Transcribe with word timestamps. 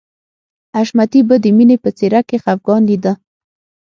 حشمتي 0.75 1.21
به 1.27 1.35
د 1.43 1.45
مینې 1.57 1.77
په 1.83 1.89
څېره 1.97 2.21
کې 2.27 2.37
خفګان 2.43 2.81
لیده 2.89 3.13